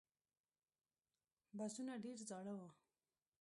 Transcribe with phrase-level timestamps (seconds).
[1.57, 2.61] بسونه ډېر زاړه و.